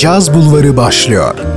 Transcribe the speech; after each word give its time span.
Caz 0.00 0.34
Bulvarı 0.34 0.76
başlıyor. 0.76 1.49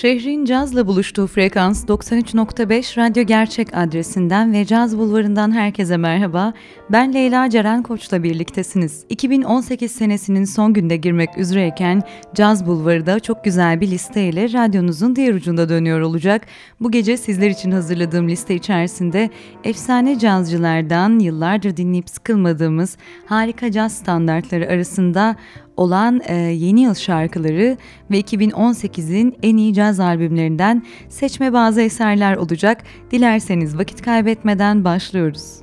Şehrin 0.00 0.44
cazla 0.44 0.86
buluştuğu 0.86 1.26
frekans 1.26 1.84
93.5 1.84 2.96
Radyo 2.96 3.22
Gerçek 3.22 3.76
adresinden 3.76 4.52
ve 4.52 4.64
Caz 4.64 4.98
Bulvarı'ndan 4.98 5.52
herkese 5.52 5.96
merhaba. 5.96 6.52
Ben 6.90 7.14
Leyla 7.14 7.50
Ceren 7.50 7.82
Koç'la 7.82 8.22
birliktesiniz. 8.22 9.04
2018 9.08 9.92
senesinin 9.92 10.44
son 10.44 10.72
günde 10.72 10.96
girmek 10.96 11.38
üzereyken 11.38 12.02
Caz 12.34 12.66
Bulvarı'da 12.66 13.20
çok 13.20 13.44
güzel 13.44 13.80
bir 13.80 13.90
listeyle 13.90 14.52
radyonuzun 14.52 15.16
diğer 15.16 15.34
ucunda 15.34 15.68
dönüyor 15.68 16.00
olacak. 16.00 16.46
Bu 16.80 16.90
gece 16.90 17.16
sizler 17.16 17.50
için 17.50 17.70
hazırladığım 17.70 18.28
liste 18.28 18.54
içerisinde 18.54 19.30
efsane 19.64 20.18
cazcılardan 20.18 21.18
yıllardır 21.18 21.76
dinleyip 21.76 22.10
sıkılmadığımız 22.10 22.96
harika 23.26 23.72
caz 23.72 23.92
standartları 23.92 24.68
arasında 24.68 25.36
olan 25.78 26.20
e, 26.26 26.34
yeni 26.34 26.80
yıl 26.80 26.94
şarkıları 26.94 27.76
ve 28.10 28.20
2018'in 28.20 29.36
en 29.42 29.56
iyi 29.56 29.74
caz 29.74 30.00
albümlerinden 30.00 30.86
seçme 31.08 31.52
bazı 31.52 31.80
eserler 31.80 32.36
olacak. 32.36 32.82
Dilerseniz 33.10 33.78
vakit 33.78 34.02
kaybetmeden 34.02 34.84
başlıyoruz. 34.84 35.58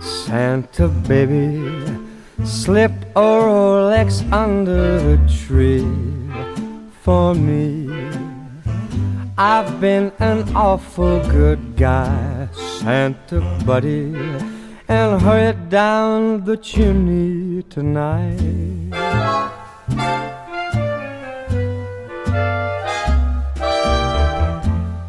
Santa 0.00 0.88
baby 1.08 2.05
Slip 2.46 2.92
a 3.16 3.20
Rolex 3.20 4.22
under 4.32 5.00
the 5.00 5.18
tree 5.26 5.84
for 7.02 7.34
me. 7.34 7.90
I've 9.36 9.80
been 9.80 10.12
an 10.20 10.54
awful 10.54 11.18
good 11.28 11.76
guy, 11.76 12.48
Santa 12.78 13.40
buddy, 13.66 14.14
and 14.86 15.20
hurried 15.20 15.70
down 15.70 16.44
the 16.44 16.56
chimney 16.56 17.64
tonight. 17.64 18.38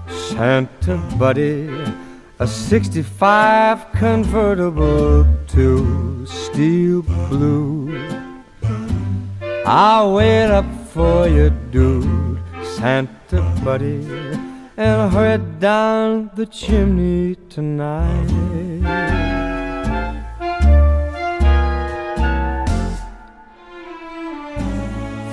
Santa 0.10 0.98
buddy 1.20 1.70
a 2.40 2.46
65 2.46 3.92
convertible 3.94 5.26
to 5.48 6.26
steel 6.28 7.02
blue. 7.02 7.90
I'll 9.66 10.14
wait 10.14 10.46
up 10.46 10.66
for 10.94 11.28
you, 11.28 11.50
dude, 11.72 12.40
Santa 12.76 13.42
buddy, 13.64 14.06
and 14.78 15.12
hurry 15.12 15.44
down 15.60 16.30
the 16.36 16.46
chimney 16.46 17.36
tonight. 17.50 18.28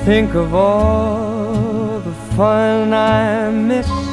Think 0.07 0.35
of 0.35 0.55
all 0.55 2.01
the 2.01 2.15
fun 2.35 2.95
I 2.95 3.51
missed 3.51 4.04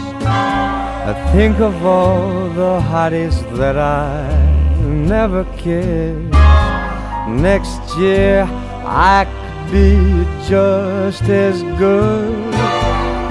I 1.03 1.13
think 1.33 1.59
of 1.59 1.83
all 1.83 2.47
the 2.49 2.79
hotties 2.79 3.35
that 3.57 3.75
I 3.75 4.29
never 4.81 5.45
kissed. 5.57 6.31
Next 7.27 7.81
year 7.97 8.47
I 8.85 9.25
could 9.25 9.71
be 9.71 9.97
just 10.47 11.23
as 11.23 11.63
good 11.79 12.53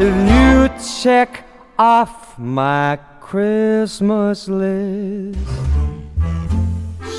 if 0.00 0.14
you 0.32 0.69
check 1.03 1.44
off 1.78 2.36
my 2.38 2.98
Christmas 3.20 4.48
list. 4.48 5.38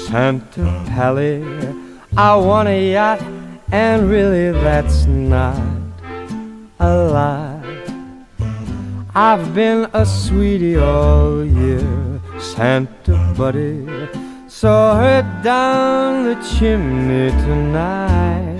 Santa 0.08 0.84
Pally, 0.88 1.46
I 2.18 2.36
want 2.36 2.68
a 2.68 2.92
yacht, 2.92 3.22
and 3.72 4.10
really 4.10 4.52
that's 4.52 5.06
not 5.06 5.56
a 6.80 6.94
lie. 7.06 7.51
I've 9.14 9.54
been 9.54 9.90
a 9.92 10.06
sweetie 10.06 10.78
all 10.78 11.44
year, 11.44 12.22
Santa 12.40 13.34
buddy. 13.38 13.86
Saw 14.48 14.96
her 14.96 15.22
down 15.44 16.24
the 16.24 16.36
chimney 16.42 17.30
tonight. 17.44 18.58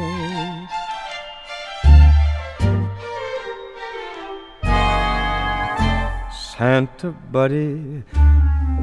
Santa 6.34 7.12
buddy, 7.32 8.04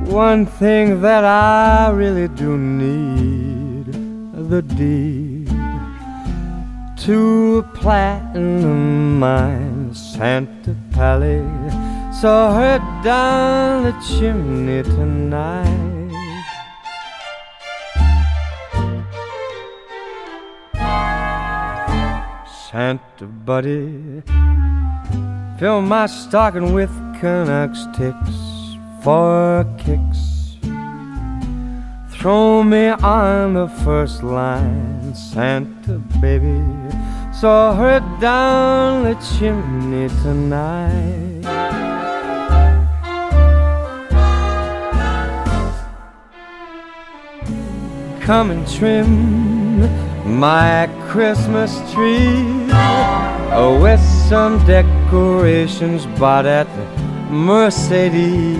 one 0.06 0.46
thing 0.46 1.02
that 1.02 1.24
I 1.24 1.90
really 1.90 2.28
do 2.28 2.56
need 2.56 3.92
the 4.48 4.62
deed 4.62 5.48
to 7.04 7.58
a 7.58 7.62
platinum 7.76 9.18
mine, 9.20 9.77
Santa 9.94 10.76
Pally 10.92 11.42
saw 12.20 12.54
her 12.54 12.78
down 13.02 13.84
the 13.84 13.92
chimney 14.06 14.82
tonight. 14.82 15.74
Santa 22.70 23.24
Buddy, 23.24 24.22
fill 25.58 25.80
my 25.80 26.06
stocking 26.06 26.72
with 26.72 26.90
Canucks 27.20 27.86
ticks 27.96 28.76
for 29.02 29.64
kicks. 29.78 30.56
Throw 32.10 32.62
me 32.62 32.88
on 32.88 33.54
the 33.54 33.68
first 33.84 34.22
line, 34.22 35.14
Santa 35.14 35.98
baby. 36.20 36.62
Saw 37.40 37.72
her 37.76 38.00
down 38.20 39.04
the 39.04 39.14
chimney 39.14 40.08
tonight. 40.22 41.44
Come 48.22 48.50
and 48.50 48.66
trim 48.68 49.82
my 50.40 50.88
Christmas 51.06 51.78
tree 51.92 52.66
oh, 53.52 53.78
with 53.80 54.00
some 54.28 54.58
decorations 54.66 56.06
bought 56.18 56.44
at 56.44 56.66
Mercedes. 57.30 58.58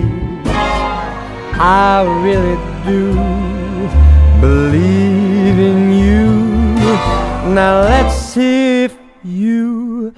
I 1.61 2.05
really 2.23 2.57
do 2.85 3.13
believe 4.39 5.59
in 5.59 5.91
you. 5.91 6.08
Now 7.49 7.81
let's 7.81 8.15
see 8.15 8.83
if 8.83 8.95
you 9.23 10.13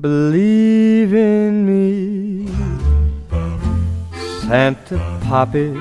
believe 0.00 1.12
in 1.12 1.66
me. 1.66 2.46
Santa 4.42 4.96
Poppy 5.24 5.74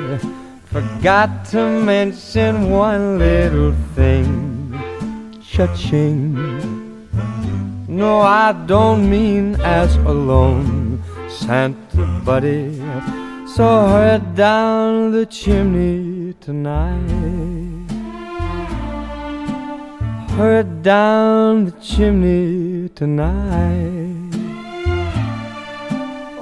forgot 0.65 1.45
to 1.51 1.69
mention 1.79 2.71
one 2.71 3.19
little 3.19 3.73
thing. 3.93 4.73
Cha-ching. 5.43 6.33
No, 7.87 8.21
I 8.21 8.51
don't 8.65 9.07
mean 9.07 9.61
as 9.61 9.95
alone. 9.97 11.03
Santa 11.29 12.05
Buddy 12.25 12.79
saw 13.47 13.87
her 13.89 14.17
down 14.33 15.11
the 15.11 15.27
chimney 15.27 16.33
tonight. 16.41 17.74
Her 20.37 20.63
down 20.83 21.65
the 21.65 21.73
chimney 21.81 22.89
tonight. 22.95 24.15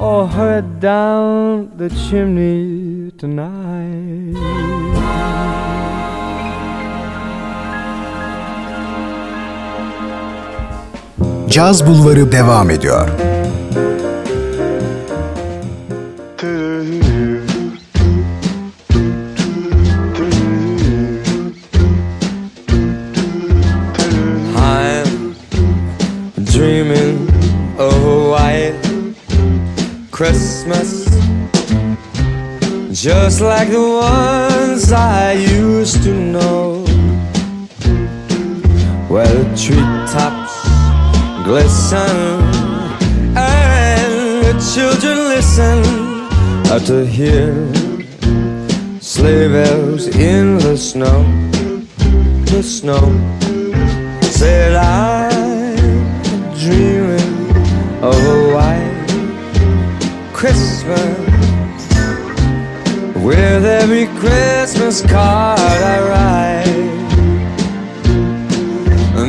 or 0.03 0.27
hurry 0.27 0.61
down 0.81 1.71
the 1.77 1.89
chimney 1.89 3.11
tonight. 3.17 4.37
Caz 11.49 11.87
Bulvarı 11.87 12.31
devam 12.31 12.69
ediyor. 12.69 13.09
Christmas 30.13 31.05
just 32.91 33.41
like 33.41 33.69
the 33.69 33.81
ones 33.81 34.91
I 34.91 35.31
used 35.31 36.03
to 36.03 36.13
know 36.13 36.85
where 39.09 39.27
the 39.27 39.45
treetops 39.57 40.53
glisten 41.43 42.15
and 43.35 44.45
the 44.45 44.53
children 44.75 45.17
listen 45.33 46.03
to 46.85 47.05
hear 47.07 47.51
sleigh 49.01 49.47
bells 49.47 50.07
in 50.15 50.59
the 50.59 50.77
snow, 50.77 51.23
the 52.45 52.61
snow. 52.61 53.03
Said 54.21 54.75
I'm 54.75 56.53
dreaming 56.59 57.55
of 58.03 58.42
Christmas 60.43 60.83
with 63.23 63.63
every 63.63 64.07
Christmas 64.19 65.01
card 65.01 65.57
I 65.57 65.97
write. 66.09 66.67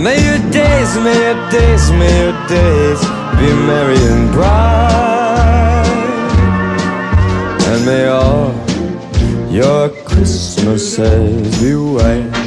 May 0.02 0.19
your 0.26 0.40
days, 0.50 0.96
may 0.96 1.16
your 1.22 1.50
days, 1.52 1.90
may 1.93 2.14
your 2.20 2.34
days 2.49 3.00
be 3.38 3.49
merry 3.64 4.00
and 4.11 4.32
bright. 4.32 5.87
And 7.69 7.87
may 7.87 8.08
all 8.08 8.52
your 9.52 9.90
Christmases 10.05 11.62
be 11.62 11.76
white. 11.76 12.44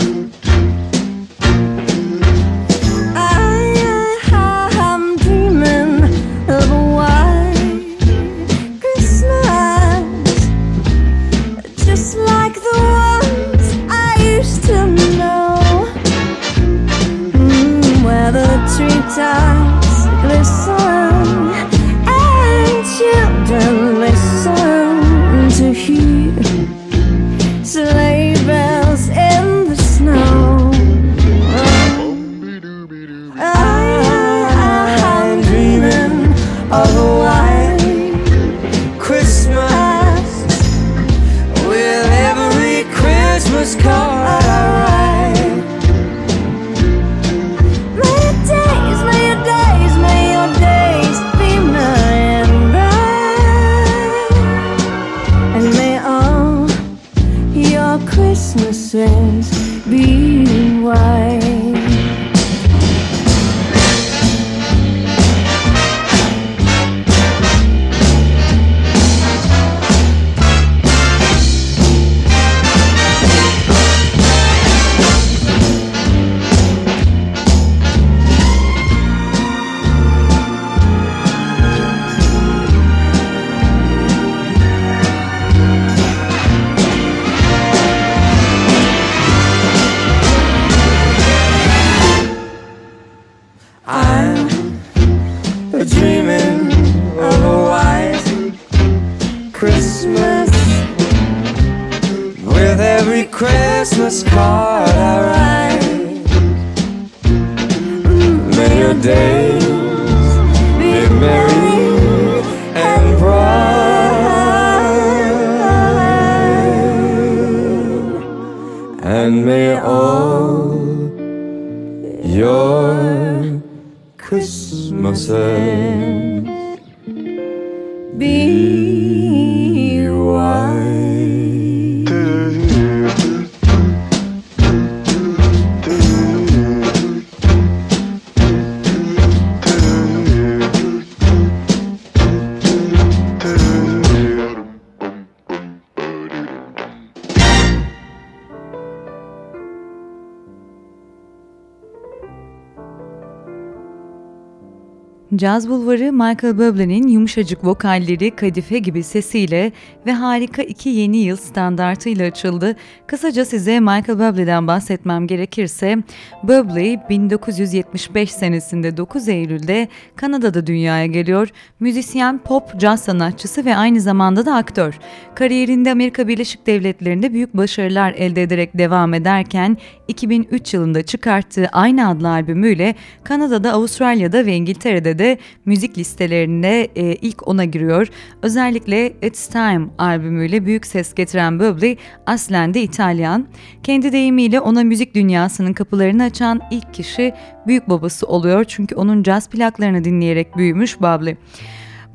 Caz 155.38 155.70
Bulvarı 155.70 156.14
Michael 156.14 156.54
Bublé'nin 156.54 157.08
yumuşacık 157.08 157.66
vokalleri, 157.66 158.32
kadife 158.32 158.80
gibi 158.80 159.04
sesiyle 159.04 159.72
ve 160.06 160.14
harika 160.14 160.62
iki 160.62 160.90
yeni 160.90 161.18
yıl 161.18 161.36
standartıyla 161.36 162.28
açıldı. 162.28 162.76
Kısaca 163.08 163.46
size 163.46 163.80
Michael 163.80 164.20
Bublé'den 164.20 164.68
bahsetmem 164.68 165.28
gerekirse, 165.28 165.98
Bublé 166.44 167.10
1975 167.10 168.32
senesinde 168.32 168.98
9 168.98 169.28
Eylül'de 169.28 169.88
Kanada'da 170.16 170.68
dünyaya 170.68 171.06
geliyor. 171.06 171.50
Müzisyen, 171.80 172.38
pop, 172.38 172.80
caz 172.80 173.02
sanatçısı 173.02 173.66
ve 173.66 173.76
aynı 173.76 174.02
zamanda 174.02 174.46
da 174.46 174.56
aktör. 174.56 175.00
Kariyerinde 175.36 175.92
Amerika 175.92 176.28
Birleşik 176.28 176.68
Devletleri'nde 176.68 177.34
büyük 177.34 177.58
başarılar 177.58 178.14
elde 178.14 178.44
ederek 178.44 178.78
devam 178.78 179.14
ederken 179.14 179.78
2003 180.08 180.74
yılında 180.74 181.04
çıkarttığı 181.04 181.68
aynı 181.72 182.10
adlı 182.10 182.30
albümüyle 182.30 182.96
Kanada'da, 183.24 183.74
Avustralya'da 183.74 184.46
ve 184.46 184.56
İngiltere'de 184.56 185.20
de 185.20 185.27
müzik 185.66 185.98
listelerinde 185.98 186.88
e, 186.96 187.16
ilk 187.16 187.48
ona 187.48 187.66
giriyor. 187.66 188.08
Özellikle 188.42 189.14
It's 189.22 189.48
Time 189.48 189.88
albümüyle 189.98 190.66
büyük 190.66 190.86
ses 190.86 191.14
getiren 191.14 191.54
Bublé 191.54 191.98
aslen 192.26 192.74
de 192.74 192.82
İtalyan. 192.82 193.48
Kendi 193.84 194.12
deyimiyle 194.12 194.60
ona 194.60 194.84
müzik 194.84 195.16
dünyasının 195.16 195.74
kapılarını 195.74 196.24
açan 196.24 196.62
ilk 196.72 196.94
kişi 196.94 197.34
büyük 197.68 197.90
babası 197.90 198.28
oluyor 198.28 198.64
çünkü 198.64 198.96
onun 198.96 199.24
caz 199.24 199.50
plaklarını 199.50 200.04
dinleyerek 200.04 200.58
büyümüş 200.58 200.96
Bublé. 200.96 201.36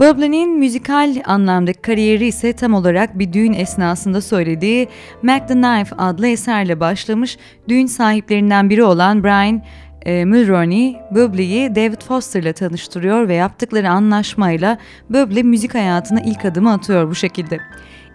Bublé'nin 0.02 0.58
müzikal 0.58 1.22
anlamdaki 1.24 1.80
kariyeri 1.80 2.26
ise 2.26 2.52
tam 2.52 2.74
olarak 2.74 3.18
bir 3.18 3.32
düğün 3.32 3.52
esnasında 3.52 4.20
söylediği 4.20 4.88
Mac 5.22 5.46
the 5.46 5.54
Knife 5.54 5.96
adlı 5.96 6.28
eserle 6.28 6.80
başlamış. 6.80 7.38
Düğün 7.68 7.86
sahiplerinden 7.86 8.70
biri 8.70 8.84
olan 8.84 9.24
Brian 9.24 9.62
e, 10.06 10.24
Mulroney, 10.24 10.96
Bubley'i 11.10 11.74
David 11.74 12.02
Foster'la 12.02 12.52
tanıştırıyor 12.52 13.28
ve 13.28 13.34
yaptıkları 13.34 13.90
anlaşmayla 13.90 14.78
Bubley 15.10 15.42
müzik 15.42 15.74
hayatına 15.74 16.20
ilk 16.20 16.44
adımı 16.44 16.72
atıyor 16.72 17.10
bu 17.10 17.14
şekilde. 17.14 17.60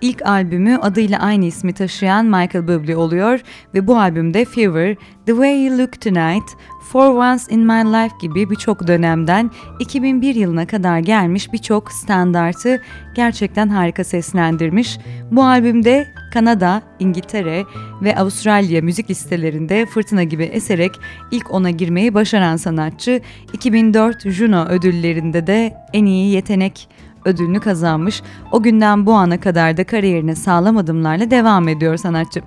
İlk 0.01 0.25
albümü 0.25 0.77
adıyla 0.77 1.19
aynı 1.19 1.45
ismi 1.45 1.73
taşıyan 1.73 2.25
Michael 2.25 2.65
Bublé 2.65 2.95
oluyor 2.95 3.41
ve 3.73 3.87
bu 3.87 3.99
albümde 3.99 4.45
Fever, 4.45 4.95
The 5.25 5.31
Way 5.31 5.65
You 5.65 5.77
Look 5.77 6.01
Tonight, 6.01 6.49
For 6.91 7.09
Once 7.09 7.43
in 7.49 7.59
My 7.59 7.83
Life 7.93 8.15
gibi 8.21 8.49
birçok 8.49 8.87
dönemden 8.87 9.51
2001 9.79 10.35
yılına 10.35 10.67
kadar 10.67 10.99
gelmiş 10.99 11.53
birçok 11.53 11.91
standartı 11.91 12.81
gerçekten 13.15 13.67
harika 13.67 14.03
seslendirmiş. 14.03 14.97
Bu 15.31 15.43
albümde 15.43 16.07
Kanada, 16.33 16.81
İngiltere 16.99 17.63
ve 18.01 18.17
Avustralya 18.17 18.81
müzik 18.81 19.09
listelerinde 19.09 19.85
fırtına 19.85 20.23
gibi 20.23 20.43
eserek 20.43 20.91
ilk 21.31 21.51
ona 21.51 21.69
girmeyi 21.69 22.13
başaran 22.13 22.57
sanatçı 22.57 23.21
2004 23.53 24.29
Juno 24.29 24.65
ödüllerinde 24.65 25.47
de 25.47 25.73
en 25.93 26.05
iyi 26.05 26.33
yetenek 26.33 26.89
ödülünü 27.27 27.59
kazanmış. 27.59 28.21
O 28.51 28.63
günden 28.63 29.05
bu 29.05 29.13
ana 29.13 29.39
kadar 29.39 29.77
da 29.77 29.83
kariyerine 29.83 30.35
sağlam 30.35 30.77
adımlarla 30.77 31.31
devam 31.31 31.67
ediyor 31.67 31.97
sanatçı. 31.97 32.41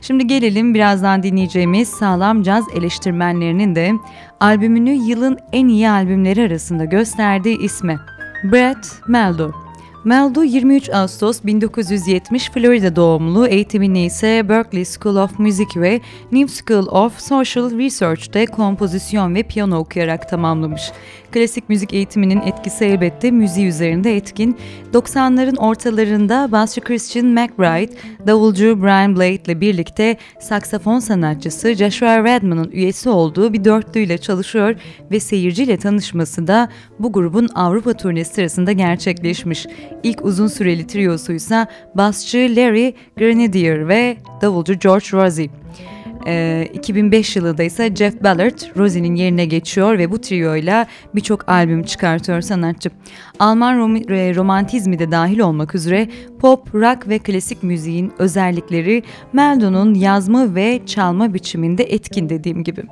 Şimdi 0.00 0.26
gelelim 0.26 0.74
birazdan 0.74 1.22
dinleyeceğimiz 1.22 1.88
sağlam 1.88 2.42
caz 2.42 2.64
eleştirmenlerinin 2.74 3.74
de 3.74 3.92
albümünü 4.40 4.90
yılın 4.90 5.38
en 5.52 5.68
iyi 5.68 5.90
albümleri 5.90 6.42
arasında 6.42 6.84
gösterdiği 6.84 7.58
isme. 7.58 7.96
Brett 8.44 9.08
Meldo. 9.08 9.66
Meldo 10.06 10.42
23 10.42 10.90
Ağustos 10.90 11.44
1970 11.44 12.50
Florida 12.50 12.96
doğumlu, 12.96 13.46
eğitimini 13.46 14.04
ise 14.04 14.48
Berklee 14.48 14.84
School 14.84 15.16
of 15.16 15.38
Music 15.38 15.80
ve 15.80 16.00
New 16.32 16.64
School 16.64 16.86
of 16.86 17.20
Social 17.20 17.70
Research'te 17.70 18.46
kompozisyon 18.46 19.34
ve 19.34 19.42
piyano 19.42 19.76
okuyarak 19.76 20.28
tamamlamış. 20.28 20.82
Klasik 21.32 21.68
müzik 21.68 21.92
eğitiminin 21.92 22.40
etkisi 22.40 22.84
elbette 22.84 23.30
müziği 23.30 23.66
üzerinde 23.66 24.16
etkin. 24.16 24.56
90'ların 24.92 25.56
ortalarında 25.56 26.52
basçı 26.52 26.80
Christian 26.80 27.26
McBride, 27.26 27.92
davulcu 28.26 28.82
Brian 28.82 29.16
Blade 29.16 29.34
ile 29.34 29.60
birlikte 29.60 30.16
saksafon 30.40 30.98
sanatçısı 30.98 31.74
Joshua 31.74 32.24
Redman'ın 32.24 32.70
üyesi 32.70 33.08
olduğu 33.08 33.52
bir 33.52 33.64
dörtlüyle 33.64 34.18
çalışıyor 34.18 34.74
ve 35.10 35.20
seyirciyle 35.20 35.76
tanışması 35.76 36.46
da 36.46 36.68
bu 36.98 37.12
grubun 37.12 37.48
Avrupa 37.54 37.92
turnesi 37.92 38.34
sırasında 38.34 38.72
gerçekleşmiş. 38.72 39.66
İlk 40.02 40.24
uzun 40.24 40.46
süreli 40.46 40.86
triyosuysa 40.86 41.66
basçı 41.94 42.38
Larry 42.38 42.94
Grenadier 43.16 43.88
ve 43.88 44.16
davulcu 44.42 44.74
George 44.74 45.06
Rosie. 45.12 45.50
Ee, 46.26 46.68
2005 46.74 47.36
yılında 47.36 47.62
ise 47.62 47.94
Jeff 47.94 48.22
Ballard 48.22 48.76
Rosie'nin 48.76 49.14
yerine 49.14 49.44
geçiyor 49.44 49.98
ve 49.98 50.10
bu 50.10 50.20
trioyla 50.20 50.86
birçok 51.14 51.48
albüm 51.48 51.82
çıkartıyor 51.82 52.40
sanatçı. 52.40 52.90
Alman 53.38 53.78
rom 53.78 53.96
romantizmi 54.36 54.98
de 54.98 55.10
dahil 55.10 55.38
olmak 55.38 55.74
üzere 55.74 56.08
pop, 56.40 56.74
rock 56.74 57.08
ve 57.08 57.18
klasik 57.18 57.62
müziğin 57.62 58.12
özellikleri 58.18 59.02
Meldo'nun 59.32 59.94
yazma 59.94 60.54
ve 60.54 60.80
çalma 60.86 61.34
biçiminde 61.34 61.84
etkin 61.84 62.28
dediğim 62.28 62.64
gibi. 62.64 62.82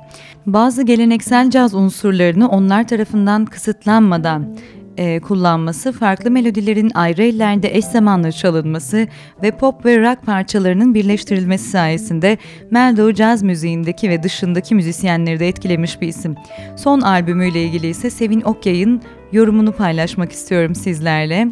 Bazı 0.45 0.83
geleneksel 0.83 1.49
caz 1.49 1.73
unsurlarını 1.73 2.49
onlar 2.49 2.87
tarafından 2.87 3.45
kısıtlanmadan 3.45 4.57
e, 4.97 5.19
kullanması, 5.19 5.91
farklı 5.91 6.31
melodilerin 6.31 6.91
ayrı 6.93 7.23
ellerde 7.23 7.75
eş 7.75 7.85
zamanlı 7.85 8.31
çalınması 8.31 9.07
ve 9.43 9.51
pop 9.51 9.85
ve 9.85 9.99
rock 9.99 10.25
parçalarının 10.25 10.93
birleştirilmesi 10.93 11.69
sayesinde 11.69 12.37
Meldo 12.71 13.13
caz 13.13 13.43
müziğindeki 13.43 14.09
ve 14.09 14.23
dışındaki 14.23 14.75
müzisyenleri 14.75 15.39
de 15.39 15.47
etkilemiş 15.47 16.01
bir 16.01 16.07
isim. 16.07 16.35
Son 16.75 17.01
albümüyle 17.01 17.63
ilgili 17.63 17.87
ise 17.87 18.09
Sevin 18.09 18.41
Okyay'ın 18.41 19.01
yorumunu 19.31 19.71
paylaşmak 19.71 20.31
istiyorum 20.31 20.75
sizlerle. 20.75 21.47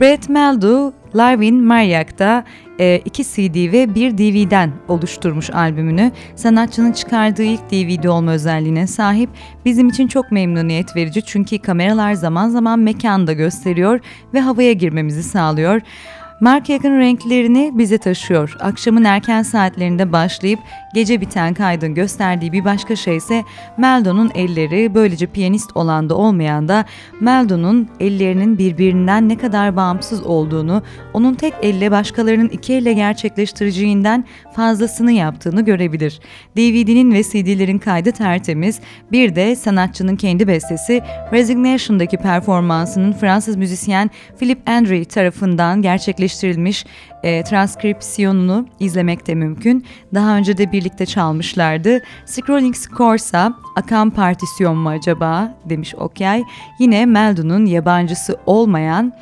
Brett 0.00 0.28
Meldo, 0.28 0.92
Larvin 1.16 1.64
Mariak'ta 1.64 2.44
e, 2.80 3.02
CD 3.12 3.72
ve 3.72 3.94
bir 3.94 4.18
DVD'den 4.18 4.72
oluşturmuş 4.88 5.50
albümünü. 5.50 6.12
Sanatçının 6.36 6.92
çıkardığı 6.92 7.42
ilk 7.42 7.70
DVD 7.70 8.04
olma 8.04 8.32
özelliğine 8.32 8.86
sahip. 8.86 9.30
Bizim 9.64 9.88
için 9.88 10.06
çok 10.06 10.32
memnuniyet 10.32 10.96
verici 10.96 11.22
çünkü 11.26 11.58
kameralar 11.58 12.12
zaman 12.12 12.48
zaman 12.48 12.78
mekanda 12.78 13.32
gösteriyor 13.32 14.00
ve 14.34 14.40
havaya 14.40 14.72
girmemizi 14.72 15.22
sağlıyor. 15.22 15.80
Mark 16.40 16.68
yakın 16.68 16.98
renklerini 16.98 17.70
bize 17.74 17.98
taşıyor. 17.98 18.56
Akşamın 18.60 19.04
erken 19.04 19.42
saatlerinde 19.42 20.12
başlayıp 20.12 20.60
gece 20.94 21.20
biten 21.20 21.54
kaydın 21.54 21.94
gösterdiği 21.94 22.52
bir 22.52 22.64
başka 22.64 22.96
şey 22.96 23.16
ise 23.16 23.44
Meldo'nun 23.76 24.30
elleri 24.34 24.94
böylece 24.94 25.26
piyanist 25.26 25.76
olan 25.76 26.10
da 26.10 26.16
olmayan 26.16 26.68
da 26.68 26.84
Meldo'nun 27.20 27.88
ellerinin 28.00 28.58
birbirinden 28.58 29.28
ne 29.28 29.38
kadar 29.38 29.76
bağımsız 29.76 30.22
olduğunu, 30.22 30.82
onun 31.14 31.34
tek 31.34 31.54
elle 31.62 31.90
başkalarının 31.90 32.48
iki 32.48 32.74
elle 32.74 32.92
gerçekleştireceğinden 32.92 34.24
fazlasını 34.52 35.12
yaptığını 35.12 35.64
görebilir. 35.64 36.20
DVD'nin 36.56 37.12
ve 37.12 37.22
CD'lerin 37.22 37.78
kaydı 37.78 38.12
tertemiz, 38.12 38.80
bir 39.12 39.34
de 39.36 39.56
sanatçının 39.56 40.16
kendi 40.16 40.48
bestesi 40.48 41.02
Resignation'daki 41.32 42.16
performansının 42.16 43.12
Fransız 43.12 43.56
müzisyen 43.56 44.10
Philip 44.38 44.68
Andre 44.68 45.04
tarafından 45.04 45.82
gerçekleştirilmiş 45.82 46.84
e, 47.22 47.44
transkripsiyonunu 47.44 48.66
izlemek 48.80 49.26
de 49.26 49.34
mümkün. 49.34 49.84
Daha 50.14 50.36
önce 50.36 50.56
de 50.56 50.72
birlikte 50.80 51.06
çalmışlardı. 51.06 52.02
Scrolling 52.26 52.76
Scores'a 52.76 53.52
akan 53.76 54.10
partisyon 54.10 54.76
mu 54.76 54.88
acaba 54.88 55.54
demiş 55.64 55.94
Okyay. 55.94 56.42
Yine 56.78 57.06
Meldon'un 57.06 57.66
yabancısı 57.66 58.36
olmayan 58.46 59.12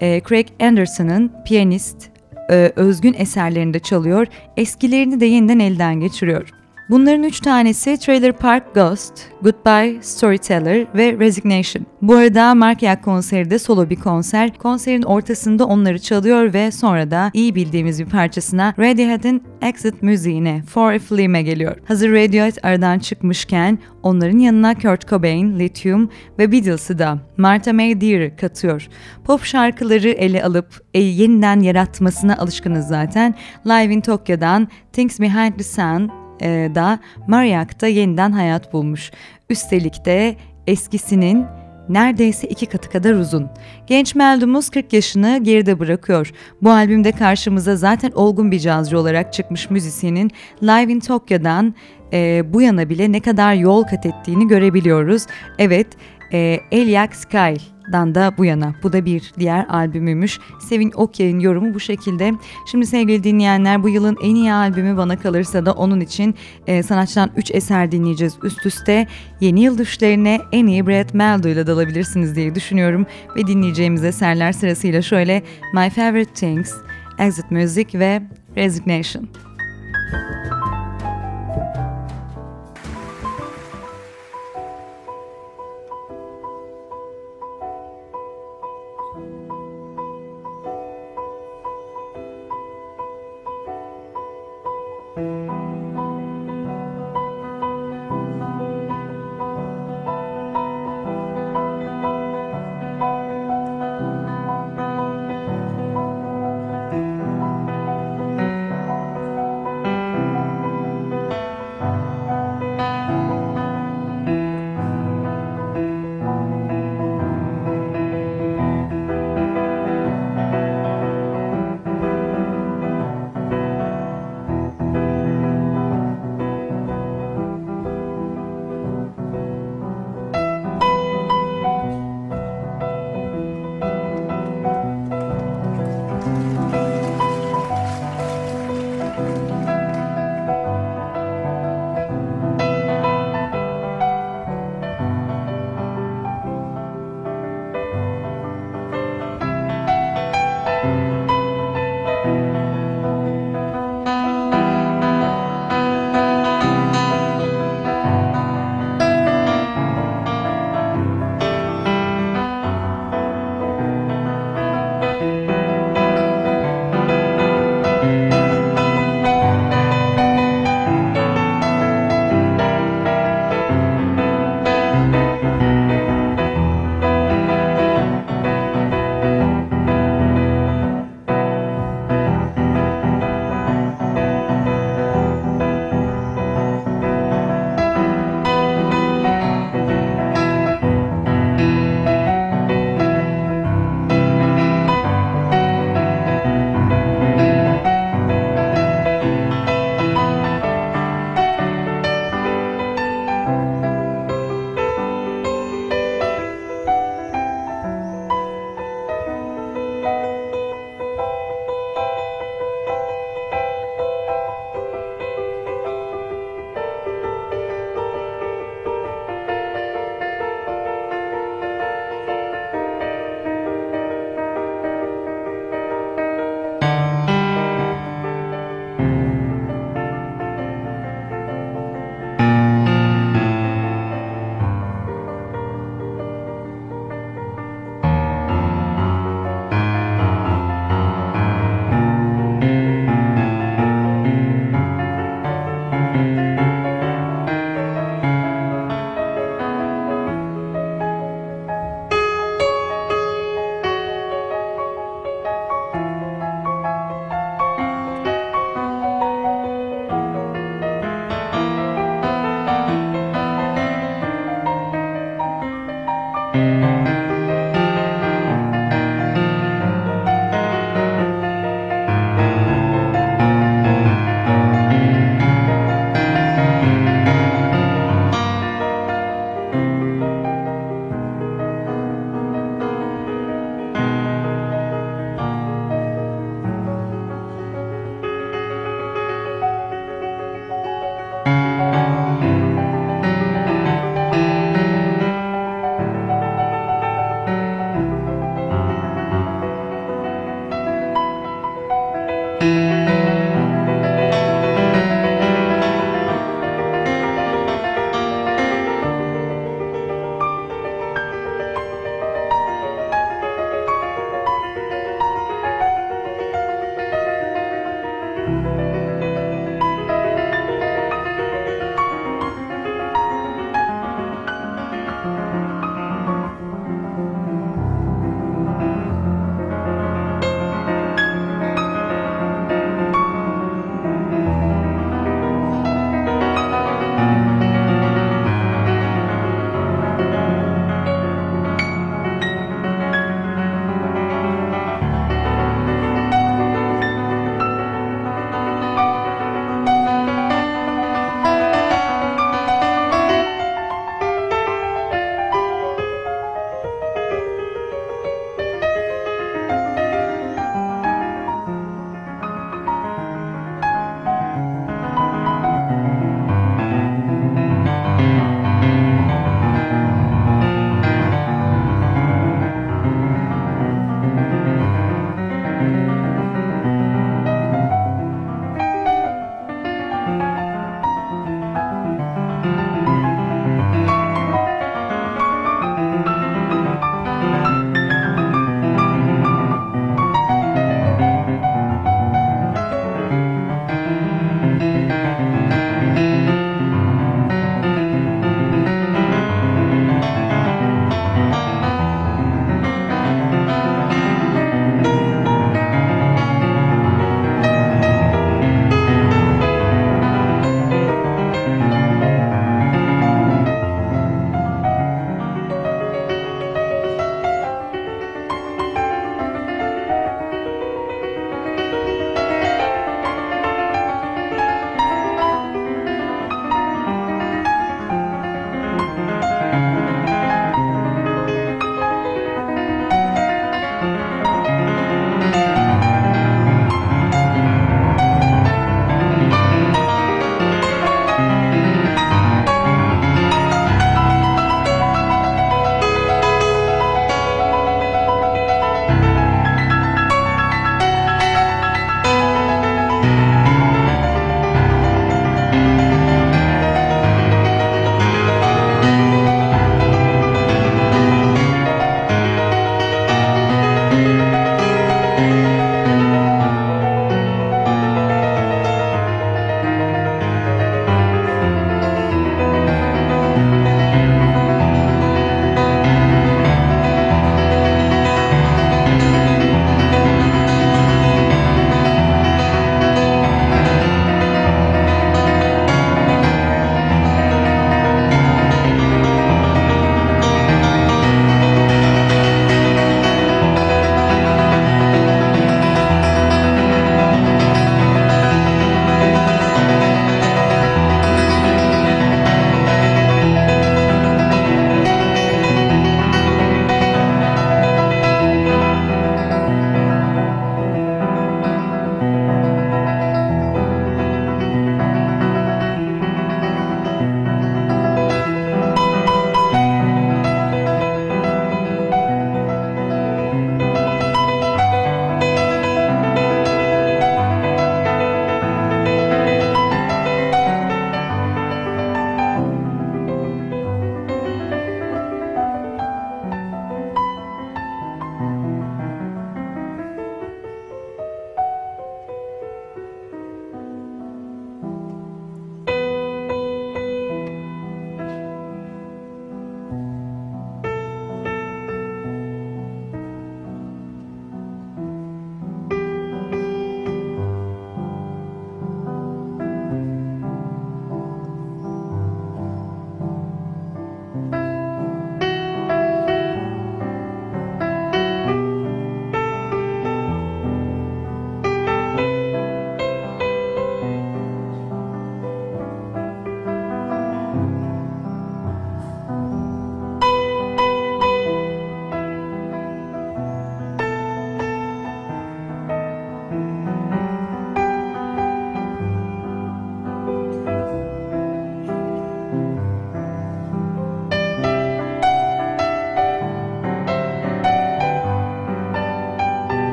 e, 0.00 0.20
Craig 0.28 0.46
Anderson'ın 0.60 1.32
piyanist 1.44 2.10
e, 2.50 2.72
özgün 2.76 3.14
eserlerinde 3.18 3.78
çalıyor. 3.78 4.26
Eskilerini 4.56 5.20
de 5.20 5.26
yeniden 5.26 5.58
elden 5.58 6.00
geçiriyor. 6.00 6.55
Bunların 6.90 7.22
üç 7.22 7.40
tanesi 7.40 7.98
Trailer 7.98 8.32
Park 8.32 8.74
Ghost, 8.74 9.12
Goodbye 9.42 10.02
Storyteller 10.02 10.86
ve 10.94 11.18
Resignation. 11.18 11.86
Bu 12.02 12.14
arada 12.14 12.54
Mark 12.54 12.82
Yak 12.82 13.04
konseri 13.04 13.50
de 13.50 13.58
solo 13.58 13.90
bir 13.90 13.96
konser. 13.96 14.58
Konserin 14.58 15.02
ortasında 15.02 15.66
onları 15.66 15.98
çalıyor 15.98 16.54
ve 16.54 16.70
sonra 16.70 17.10
da 17.10 17.30
iyi 17.34 17.54
bildiğimiz 17.54 18.00
bir 18.00 18.10
parçasına 18.10 18.74
Radiohead'in 18.78 19.42
Exit 19.62 20.02
müziğine 20.02 20.62
For 20.62 20.92
a 20.92 20.98
Flame'e 20.98 21.42
geliyor. 21.42 21.76
Hazır 21.88 22.12
Radiohead 22.12 22.56
aradan 22.62 22.98
çıkmışken 22.98 23.78
onların 24.02 24.38
yanına 24.38 24.74
Kurt 24.74 25.08
Cobain, 25.08 25.58
Lithium 25.58 26.10
ve 26.38 26.52
Beatles'ı 26.52 26.98
da 26.98 27.18
Martha 27.36 27.72
May 27.72 28.00
Deer 28.00 28.36
katıyor. 28.36 28.88
Pop 29.24 29.44
şarkıları 29.44 30.08
ele 30.08 30.44
alıp 30.44 30.82
e, 30.94 31.00
yeniden 31.00 31.60
yaratmasına 31.60 32.36
alışkınız 32.36 32.88
zaten. 32.88 33.34
Live 33.66 33.94
in 33.94 34.00
Tokyo'dan 34.00 34.68
Things 34.92 35.20
Behind 35.20 35.52
the 35.52 35.64
Sun, 35.64 36.25
e, 36.42 36.70
da 36.74 36.98
Mariak'ta 37.26 37.86
yeniden 37.86 38.32
hayat 38.32 38.72
bulmuş. 38.72 39.10
Üstelik 39.50 40.04
de 40.04 40.36
eskisinin 40.66 41.46
neredeyse 41.88 42.48
iki 42.48 42.66
katı 42.66 42.90
kadar 42.90 43.14
uzun. 43.14 43.48
Genç 43.86 44.14
Meldumuz 44.14 44.70
40 44.70 44.92
yaşını 44.92 45.38
geride 45.42 45.78
bırakıyor. 45.78 46.32
Bu 46.62 46.70
albümde 46.70 47.12
karşımıza 47.12 47.76
zaten 47.76 48.10
olgun 48.14 48.50
bir 48.50 48.58
cazcı 48.58 48.98
olarak 48.98 49.32
çıkmış 49.32 49.70
müzisyenin 49.70 50.30
Live 50.62 50.92
in 50.92 51.00
Tokyo'dan 51.00 51.74
e, 52.12 52.42
bu 52.52 52.62
yana 52.62 52.88
bile 52.88 53.12
ne 53.12 53.20
kadar 53.20 53.54
yol 53.54 53.82
kat 53.82 54.06
ettiğini 54.06 54.48
görebiliyoruz. 54.48 55.26
Evet, 55.58 55.86
e, 56.32 56.60
Eliak 56.70 57.16
Sky 57.16 57.54
dan 57.92 58.14
da 58.14 58.32
bu 58.38 58.44
yana. 58.44 58.74
Bu 58.82 58.92
da 58.92 59.04
bir 59.04 59.32
diğer 59.38 59.66
albümümüş. 59.68 60.38
Sevin 60.60 60.92
Okyay'ın 60.94 61.40
yorumu 61.40 61.74
bu 61.74 61.80
şekilde. 61.80 62.32
Şimdi 62.70 62.86
sevgili 62.86 63.24
dinleyenler 63.24 63.82
bu 63.82 63.88
yılın 63.88 64.16
en 64.22 64.34
iyi 64.34 64.52
albümü 64.52 64.96
bana 64.96 65.16
kalırsa 65.18 65.66
da 65.66 65.72
onun 65.72 66.00
için 66.00 66.34
e, 66.66 66.82
sanatçıdan 66.82 67.30
3 67.36 67.50
eser 67.50 67.92
dinleyeceğiz 67.92 68.34
üst 68.42 68.66
üste. 68.66 69.06
Yeni 69.40 69.60
yıl 69.60 69.78
düşlerine 69.78 70.40
en 70.52 70.66
iyi 70.66 70.86
Brett 70.86 71.14
Meldo 71.14 71.48
ile 71.48 71.66
dalabilirsiniz 71.66 72.36
diye 72.36 72.54
düşünüyorum. 72.54 73.06
Ve 73.36 73.46
dinleyeceğimiz 73.46 74.04
eserler 74.04 74.52
sırasıyla 74.52 75.02
şöyle 75.02 75.42
My 75.74 75.90
Favorite 75.90 76.32
Things, 76.32 76.72
Exit 77.18 77.50
Music 77.50 77.98
ve 77.98 78.22
Resignation. 78.56 79.28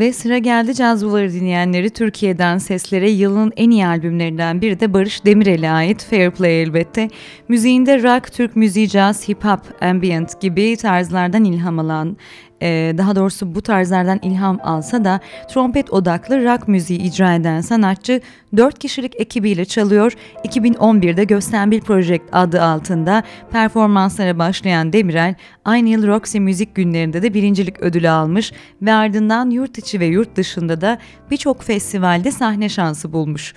Ve 0.00 0.12
sıra 0.12 0.38
geldi 0.38 0.74
cazbuları 0.74 1.32
dinleyenleri 1.32 1.90
Türkiye'den 1.90 2.58
seslere 2.58 3.10
yılın 3.10 3.52
en 3.56 3.70
iyi 3.70 3.86
albümlerinden 3.86 4.60
biri 4.60 4.80
de 4.80 4.92
Barış 4.94 5.24
Demirel'e 5.24 5.70
ait 5.70 6.04
Fair 6.04 6.30
Play 6.30 6.62
elbette. 6.62 7.08
Müziğinde 7.48 8.02
rock, 8.02 8.32
Türk 8.32 8.56
müziği, 8.56 8.88
jazz, 8.88 9.28
hip 9.28 9.44
hop, 9.44 9.60
ambient 9.82 10.40
gibi 10.40 10.76
tarzlardan 10.76 11.44
ilham 11.44 11.78
alan 11.78 12.16
e, 12.62 12.94
daha 12.98 13.16
doğrusu 13.16 13.54
bu 13.54 13.62
tarzlardan 13.62 14.18
ilham 14.22 14.58
alsa 14.62 15.04
da 15.04 15.20
trompet 15.48 15.92
odaklı 15.92 16.44
rock 16.44 16.68
müziği 16.68 17.00
icra 17.00 17.34
eden 17.34 17.60
sanatçı 17.60 18.20
4 18.56 18.78
kişilik 18.78 19.20
ekibiyle 19.20 19.64
çalıyor. 19.64 20.12
2011'de 20.44 21.24
Göstenbil 21.24 21.80
Project 21.80 22.22
adı 22.32 22.62
altında 22.62 23.22
performanslara 23.52 24.38
başlayan 24.38 24.92
Demirel 24.92 25.34
aynı 25.64 25.88
yıl 25.88 26.06
Roxy 26.06 26.38
Müzik 26.38 26.74
Günlerinde 26.74 27.22
de 27.22 27.34
birincilik 27.34 27.80
ödülü 27.80 28.08
almış 28.08 28.52
ve 28.82 28.92
ardından 28.92 29.50
yurt 29.50 29.78
içi 29.78 30.00
ve 30.00 30.06
yurt 30.06 30.36
dışında 30.36 30.80
da 30.80 30.98
birçok 31.30 31.62
festivalde 31.62 32.30
sahne 32.30 32.68
şansı 32.68 33.12
bulmuş. 33.12 33.54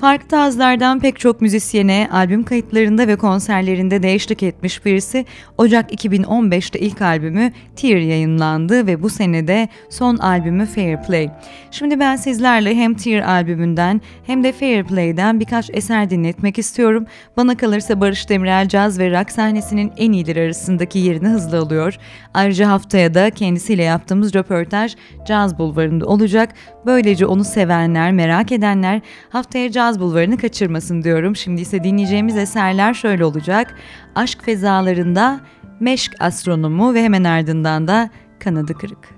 Farklı 0.00 0.28
tarzlardan 0.28 1.00
pek 1.00 1.18
çok 1.18 1.40
müzisyene 1.40 2.08
albüm 2.12 2.42
kayıtlarında 2.42 3.08
ve 3.08 3.16
konserlerinde 3.16 4.02
de 4.02 4.14
eşlik 4.14 4.42
etmiş 4.42 4.84
birisi 4.84 5.26
Ocak 5.58 5.92
2015'te 5.92 6.78
ilk 6.78 7.02
albümü 7.02 7.52
Tear 7.76 7.96
yayınlandı 7.96 8.86
ve 8.86 9.02
bu 9.02 9.10
senede 9.10 9.68
son 9.90 10.16
albümü 10.16 10.66
Fair 10.66 11.02
Play. 11.02 11.30
Şimdi 11.70 12.00
ben 12.00 12.16
sizlerle 12.16 12.74
hem 12.74 12.94
Tear 12.94 13.22
albümünden 13.22 14.00
hem 14.26 14.44
de 14.44 14.52
Fair 14.52 14.84
Play'den 14.84 15.40
birkaç 15.40 15.70
eser 15.72 16.10
dinletmek 16.10 16.58
istiyorum. 16.58 17.06
Bana 17.36 17.56
kalırsa 17.56 18.00
Barış 18.00 18.28
Demirel 18.28 18.68
caz 18.68 18.98
ve 18.98 19.20
rock 19.20 19.30
sahnesinin 19.30 19.92
en 19.96 20.12
iyileri 20.12 20.40
arasındaki 20.40 20.98
yerini 20.98 21.28
hızlı 21.28 21.58
alıyor. 21.58 21.96
Ayrıca 22.34 22.68
haftaya 22.68 23.14
da 23.14 23.30
kendisiyle 23.30 23.82
yaptığımız 23.82 24.34
röportaj 24.34 24.96
Caz 25.26 25.58
Bulvarı'nda 25.58 26.06
olacak. 26.06 26.54
Böylece 26.86 27.26
onu 27.26 27.44
sevenler, 27.44 28.12
merak 28.12 28.52
edenler 28.52 29.00
haftaya 29.30 29.70
Caz 29.72 29.87
Bulvarı'nı 30.00 30.36
kaçırmasın 30.36 31.02
diyorum. 31.02 31.36
Şimdi 31.36 31.60
ise 31.60 31.84
dinleyeceğimiz 31.84 32.36
eserler 32.36 32.94
şöyle 32.94 33.24
olacak. 33.24 33.74
Aşk 34.14 34.44
Fezalarında 34.44 35.40
Meşk 35.80 36.12
Astronomu 36.20 36.94
ve 36.94 37.02
hemen 37.02 37.24
ardından 37.24 37.88
da 37.88 38.10
Kanadı 38.40 38.74
Kırık. 38.74 39.17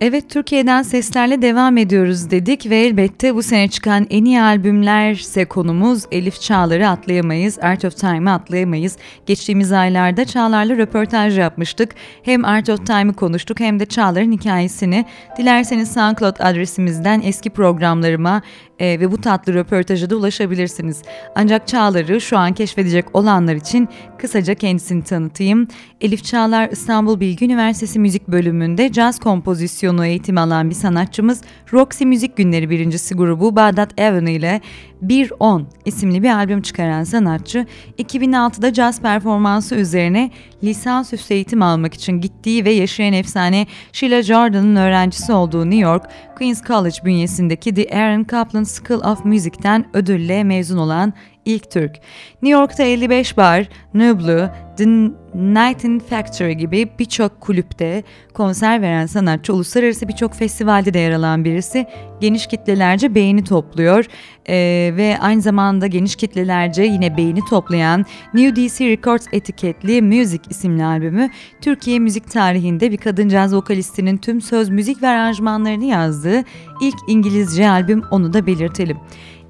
Evet 0.00 0.30
Türkiye'den 0.30 0.82
seslerle 0.82 1.42
devam 1.42 1.76
ediyoruz 1.76 2.30
dedik 2.30 2.70
ve 2.70 2.78
elbette 2.78 3.34
bu 3.34 3.42
sene 3.42 3.68
çıkan 3.68 4.06
en 4.10 4.24
iyi 4.24 4.42
albümlerse 4.42 5.44
konumuz 5.44 6.04
Elif 6.10 6.40
Çağlar'ı 6.40 6.88
atlayamayız, 6.88 7.58
Art 7.62 7.84
of 7.84 7.96
Time'ı 7.96 8.32
atlayamayız. 8.32 8.96
Geçtiğimiz 9.26 9.72
aylarda 9.72 10.24
Çağlar'la 10.24 10.76
röportaj 10.76 11.38
yapmıştık. 11.38 11.94
Hem 12.22 12.44
Art 12.44 12.68
of 12.68 12.86
Time'ı 12.86 13.12
konuştuk 13.12 13.60
hem 13.60 13.80
de 13.80 13.86
Çağlar'ın 13.86 14.32
hikayesini. 14.32 15.04
Dilerseniz 15.38 15.92
SoundCloud 15.92 16.36
adresimizden 16.38 17.20
eski 17.20 17.50
programlarıma 17.50 18.42
e, 18.80 19.00
ve 19.00 19.12
bu 19.12 19.20
tatlı 19.20 19.54
röportaja 19.54 20.10
da 20.10 20.16
ulaşabilirsiniz. 20.16 21.02
Ancak 21.34 21.68
Çağlar'ı 21.68 22.20
şu 22.20 22.38
an 22.38 22.54
keşfedecek 22.54 23.16
olanlar 23.16 23.54
için 23.54 23.88
kısaca 24.18 24.54
kendisini 24.54 25.04
tanıtayım. 25.04 25.68
Elif 26.00 26.24
Çağlar 26.24 26.68
İstanbul 26.68 27.20
Bilgi 27.20 27.44
Üniversitesi 27.44 27.98
Müzik 27.98 28.28
Bölümünde 28.28 28.92
caz 28.92 29.18
kompozisyonu 29.18 30.06
eğitimi 30.06 30.40
alan 30.40 30.70
bir 30.70 30.74
sanatçımız. 30.74 31.40
Roxy 31.72 32.04
Müzik 32.04 32.36
Günleri 32.36 32.70
birincisi 32.70 33.14
grubu 33.14 33.56
Bağdat 33.56 34.00
Avenue 34.00 34.32
ile 34.32 34.60
1-10 35.06 35.64
isimli 35.84 36.22
bir 36.22 36.30
albüm 36.30 36.62
çıkaran 36.62 37.04
sanatçı 37.04 37.66
2006'da 37.98 38.72
caz 38.72 39.02
performansı 39.02 39.74
üzerine 39.74 40.30
lisansüstü 40.64 41.34
eğitim 41.34 41.62
almak 41.62 41.94
için 41.94 42.20
gittiği 42.20 42.64
ve 42.64 42.70
yaşayan 42.70 43.12
efsane 43.12 43.66
Sheila 43.92 44.22
Jordan'ın 44.22 44.76
öğrencisi 44.76 45.32
olduğu 45.32 45.64
New 45.70 45.80
York 45.80 46.02
Queens 46.40 46.62
College 46.62 47.04
bünyesindeki 47.04 47.74
The 47.74 47.96
Aaron 47.96 48.24
Kaplan 48.24 48.64
School 48.64 49.00
of 49.00 49.24
Music'ten 49.24 49.86
ödülle 49.94 50.44
mezun 50.44 50.78
olan 50.78 51.12
ilk 51.44 51.70
Türk. 51.70 51.92
New 52.42 52.60
York'ta 52.60 52.82
55 52.82 53.36
bar, 53.36 53.68
Nublu, 53.94 54.50
The 54.76 54.86
Night 55.34 56.02
Factory 56.10 56.52
gibi 56.52 56.88
birçok 56.98 57.40
kulüpte 57.40 58.02
konser 58.34 58.82
veren 58.82 59.06
sanatçı 59.06 59.54
uluslararası 59.54 60.08
birçok 60.08 60.34
festivalde 60.34 60.94
de 60.94 60.98
yer 60.98 61.12
alan 61.12 61.44
birisi 61.44 61.86
geniş 62.20 62.46
kitlelerce 62.46 63.14
beğeni 63.14 63.44
topluyor 63.44 64.06
ee, 64.48 64.92
ve 64.96 65.16
aynı 65.20 65.40
zamanda 65.40 65.86
geniş 65.86 66.16
kitlelerce 66.16 66.82
yine 66.82 67.16
beğeni 67.16 67.40
toplayan 67.50 68.06
New 68.34 68.56
DC 68.56 68.88
Records 68.88 69.26
etiketli 69.32 70.02
Music 70.02 70.42
isimli 70.50 70.84
albümü 70.84 71.30
Türkiye 71.60 71.98
müzik 71.98 72.30
tarihinde 72.30 72.90
bir 72.90 72.96
kadın 72.96 73.28
caz 73.28 73.54
vokalistinin 73.54 74.16
tüm 74.16 74.40
söz 74.40 74.68
müzik 74.68 75.02
ve 75.02 75.08
aranjmanlarını 75.08 75.84
yazdığı 75.84 76.38
ilk 76.80 76.96
İngilizce 77.08 77.68
albüm 77.68 78.02
onu 78.10 78.32
da 78.32 78.46
belirtelim. 78.46 78.96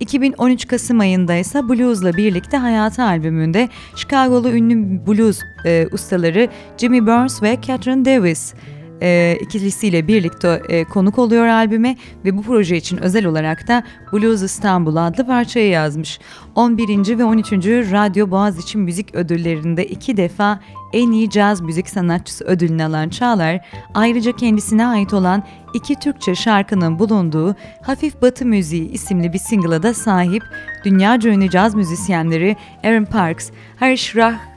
2013 0.01 0.67
Kasım 0.67 1.01
ayında 1.01 1.35
ise 1.35 1.69
Blues'la 1.69 2.17
birlikte 2.17 2.57
Hayatı 2.57 3.03
albümünde 3.03 3.69
Chicago'lu 3.97 4.51
ünlü 4.51 5.07
blues 5.07 5.41
e, 5.65 5.87
ustaları 5.93 6.49
Jimmy 6.79 7.07
Burns 7.07 7.43
ve 7.43 7.59
Catherine 7.63 8.05
Davis 8.05 8.55
e, 9.03 9.39
ikilisiyle 9.41 10.09
birlikte 10.09 10.63
e, 10.69 10.85
konuk 10.85 11.19
oluyor 11.19 11.47
albüme 11.47 11.97
ve 12.25 12.37
bu 12.37 12.43
proje 12.43 12.77
için 12.77 12.97
özel 12.97 13.27
olarak 13.27 13.69
da 13.69 13.83
Blues 14.13 14.43
İstanbul 14.43 14.97
adlı 14.97 15.27
parçayı 15.27 15.69
yazmış. 15.69 16.21
11. 16.55 17.19
ve 17.19 17.25
13. 17.25 17.53
Radyo 17.93 18.31
Boğaziçi 18.31 18.79
Müzik 18.79 19.15
Ödülleri'nde 19.15 19.87
iki 19.87 20.17
defa 20.17 20.61
en 20.93 21.11
iyi 21.11 21.31
caz 21.31 21.61
müzik 21.61 21.89
sanatçısı 21.89 22.45
ödülünü 22.45 22.85
alan 22.85 23.09
Çağlar, 23.09 23.61
ayrıca 23.95 24.33
kendisine 24.33 24.87
ait 24.87 25.15
olan 25.15 25.43
iki 25.75 25.95
Türkçe 25.95 26.35
şarkının 26.35 26.99
bulunduğu 26.99 27.57
Hafif 27.83 28.23
Batı 28.23 28.47
Müziği 28.47 28.91
isimli 28.91 29.33
bir 29.33 29.39
single'a 29.39 29.83
da 29.83 29.95
sahip 29.95 30.43
dünyaca 30.85 31.31
ünlü 31.31 31.51
caz 31.51 31.75
müzisyenleri 31.75 32.57
Aaron 32.85 33.05
Parks, 33.05 33.51
Harish 33.77 34.17
Rah 34.17 34.50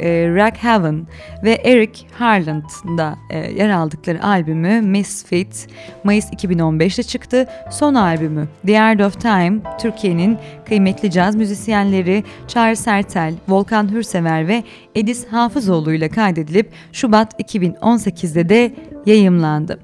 e, 0.00 0.28
Rack 0.34 0.56
Heaven 0.56 1.06
ve 1.44 1.52
Eric 1.52 2.00
Harland'da 2.18 3.16
e, 3.30 3.38
yer 3.38 3.70
aldıkları 3.70 4.24
albümü 4.24 4.80
Misfit 4.80 5.68
Mayıs 6.04 6.32
2015'te 6.32 7.02
çıktı. 7.02 7.46
Son 7.70 7.94
albümü 7.94 8.48
The 8.66 8.80
Art 8.80 9.00
of 9.00 9.20
Time 9.20 9.58
Türkiye'nin 9.80 10.38
kıymetli 10.68 11.10
caz 11.10 11.36
müzisyenleri 11.36 12.24
Çağrı 12.48 12.76
Sertel, 12.76 13.34
Volkan 13.48 13.92
Hürsever 13.92 14.48
ve 14.48 14.64
Edis 14.94 15.26
Hafızoğlu 15.26 15.92
ile 15.92 16.08
kaydedilip 16.08 16.70
Şubat 16.92 17.40
2018'de 17.40 18.48
de 18.48 18.74
yayımlandı. 19.06 19.78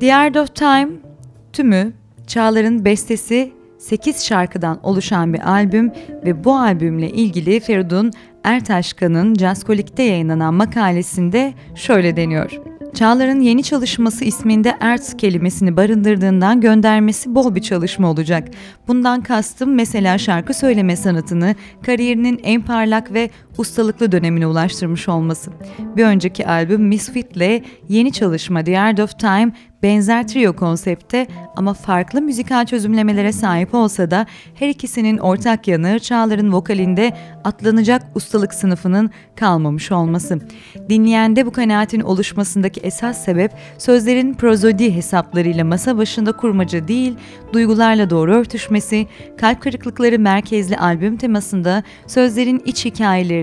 The 0.00 0.14
Art 0.14 0.36
of 0.36 0.54
Time 0.54 0.88
tümü 1.52 1.92
Çağlar'ın 2.26 2.84
bestesi 2.84 3.52
8 3.78 4.24
şarkıdan 4.24 4.80
oluşan 4.82 5.32
bir 5.32 5.50
albüm 5.50 5.92
ve 6.24 6.44
bu 6.44 6.56
albümle 6.56 7.10
ilgili 7.10 7.60
Feridun 7.60 8.12
Ertaşkan'ın 8.44 9.34
Jazzkolik'te 9.34 10.02
yayınlanan 10.02 10.54
makalesinde 10.54 11.54
şöyle 11.74 12.16
deniyor. 12.16 12.60
Çağlar'ın 12.94 13.40
yeni 13.40 13.62
çalışması 13.62 14.24
isminde 14.24 14.76
ert 14.80 15.16
kelimesini 15.16 15.76
barındırdığından 15.76 16.60
göndermesi 16.60 17.34
bol 17.34 17.54
bir 17.54 17.62
çalışma 17.62 18.10
olacak. 18.10 18.48
Bundan 18.88 19.22
kastım 19.22 19.74
mesela 19.74 20.18
şarkı 20.18 20.54
söyleme 20.54 20.96
sanatını 20.96 21.54
kariyerinin 21.82 22.40
en 22.42 22.62
parlak 22.62 23.12
ve 23.12 23.30
ustalıklı 23.58 24.12
dönemine 24.12 24.46
ulaştırmış 24.46 25.08
olması. 25.08 25.50
Bir 25.96 26.04
önceki 26.04 26.46
albüm 26.46 26.82
Misfit'le 26.82 27.62
yeni 27.88 28.12
çalışma 28.12 28.64
The 28.64 28.80
Art 28.80 29.00
of 29.00 29.18
Time 29.18 29.52
benzer 29.82 30.28
trio 30.28 30.52
konsepte 30.52 31.26
ama 31.56 31.74
farklı 31.74 32.22
müzikal 32.22 32.66
çözümlemelere 32.66 33.32
sahip 33.32 33.74
olsa 33.74 34.10
da 34.10 34.26
her 34.54 34.68
ikisinin 34.68 35.18
ortak 35.18 35.68
yanı 35.68 35.98
Çağlar'ın 35.98 36.52
vokalinde 36.52 37.12
atlanacak 37.44 38.02
ustalık 38.14 38.54
sınıfının 38.54 39.10
kalmamış 39.36 39.92
olması. 39.92 40.38
Dinleyende 40.88 41.46
bu 41.46 41.52
kanaatin 41.52 42.00
oluşmasındaki 42.00 42.80
esas 42.80 43.24
sebep 43.24 43.52
sözlerin 43.78 44.34
prozodi 44.34 44.94
hesaplarıyla 44.94 45.64
masa 45.64 45.96
başında 45.98 46.32
kurmaca 46.32 46.88
değil, 46.88 47.14
duygularla 47.52 48.10
doğru 48.10 48.34
örtüşmesi, 48.34 49.06
kalp 49.38 49.62
kırıklıkları 49.62 50.18
merkezli 50.18 50.76
albüm 50.76 51.16
temasında 51.16 51.82
sözlerin 52.06 52.62
iç 52.64 52.86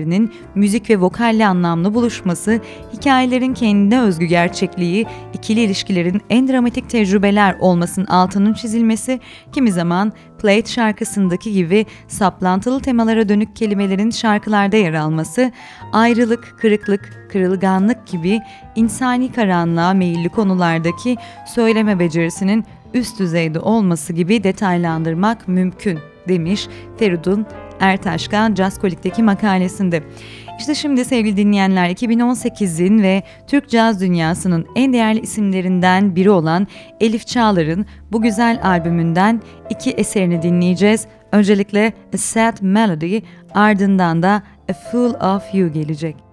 hikayelerinin 0.00 0.32
müzik 0.54 0.90
ve 0.90 1.00
vokalle 1.00 1.46
anlamlı 1.46 1.94
buluşması, 1.94 2.60
hikayelerin 2.92 3.54
kendine 3.54 4.00
özgü 4.00 4.26
gerçekliği, 4.26 5.06
ikili 5.34 5.60
ilişkilerin 5.60 6.22
en 6.30 6.48
dramatik 6.48 6.90
tecrübeler 6.90 7.56
olmasının 7.60 8.06
altının 8.06 8.54
çizilmesi, 8.54 9.20
kimi 9.52 9.72
zaman 9.72 10.12
Plate 10.42 10.70
şarkısındaki 10.70 11.52
gibi 11.52 11.86
saplantılı 12.08 12.80
temalara 12.80 13.28
dönük 13.28 13.56
kelimelerin 13.56 14.10
şarkılarda 14.10 14.76
yer 14.76 14.94
alması, 14.94 15.52
ayrılık, 15.92 16.56
kırıklık, 16.60 17.28
kırılganlık 17.32 18.06
gibi 18.06 18.40
insani 18.76 19.32
karanlığa 19.32 19.94
meyilli 19.94 20.28
konulardaki 20.28 21.16
söyleme 21.54 21.98
becerisinin 21.98 22.64
üst 22.94 23.18
düzeyde 23.18 23.60
olması 23.60 24.12
gibi 24.12 24.44
detaylandırmak 24.44 25.48
mümkün 25.48 25.98
demiş 26.28 26.68
Feridun 26.98 27.46
Ertaşkan 27.80 28.54
Jazzkolik'teki 28.54 29.22
makalesinde. 29.22 30.02
İşte 30.58 30.74
şimdi 30.74 31.04
sevgili 31.04 31.36
dinleyenler 31.36 31.90
2018'in 31.90 33.02
ve 33.02 33.22
Türk 33.46 33.68
caz 33.68 34.00
dünyasının 34.00 34.66
en 34.76 34.92
değerli 34.92 35.20
isimlerinden 35.20 36.16
biri 36.16 36.30
olan 36.30 36.66
Elif 37.00 37.26
Çağlar'ın 37.26 37.86
bu 38.12 38.22
güzel 38.22 38.60
albümünden 38.62 39.42
iki 39.70 39.90
eserini 39.90 40.42
dinleyeceğiz. 40.42 41.06
Öncelikle 41.32 41.92
A 42.14 42.18
Sad 42.18 42.56
Melody 42.62 43.20
ardından 43.54 44.22
da 44.22 44.42
A 44.70 44.72
Fool 44.72 45.14
of 45.14 45.54
You 45.54 45.72
gelecek. 45.72 46.29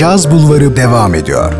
Caz 0.00 0.30
Bulvarı 0.30 0.76
devam 0.76 1.14
ediyor. 1.14 1.52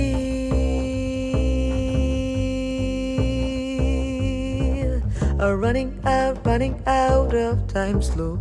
are 5.40 5.56
running 5.56 5.92
out, 6.06 6.46
running 6.46 6.74
out 6.86 7.34
of 7.34 7.68
time 7.74 8.02
slow. 8.02 8.38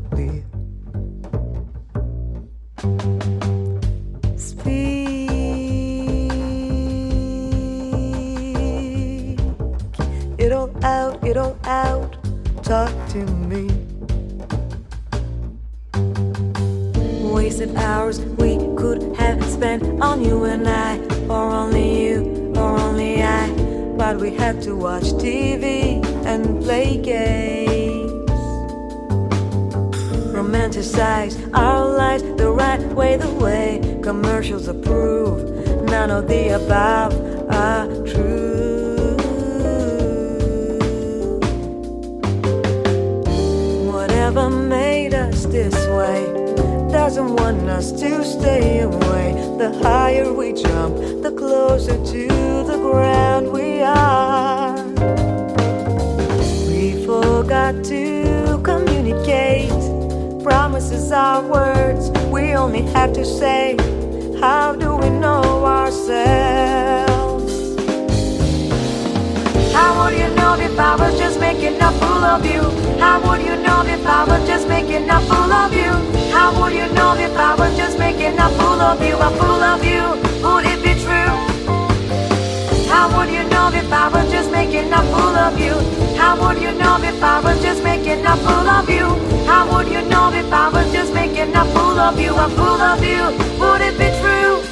Of 92.08 92.20
you? 92.22 92.34
A 92.34 92.48
fool 92.50 92.82
of 92.92 93.04
you? 93.04 93.24
Would 93.60 93.82
it 93.82 93.98
be 93.98 94.10
true? 94.22 94.64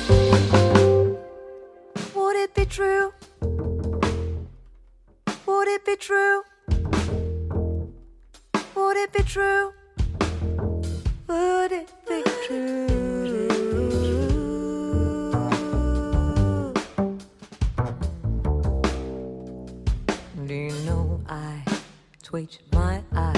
Would 2.16 2.36
it 2.38 2.56
be 2.56 2.66
true? 2.66 3.12
Would 5.46 5.68
it 5.68 5.86
be 5.86 5.96
true? 5.98 6.44
Would 8.76 8.98
it 8.98 9.12
be 9.12 9.24
true? 9.24 9.74
Would 11.28 11.72
it 11.74 11.90
be 12.08 12.24
true? 12.46 12.88
Do 20.48 20.54
you 20.54 20.74
know 20.86 21.20
I 21.28 21.64
twitch 22.24 22.60
my 22.72 23.02
eye 23.12 23.35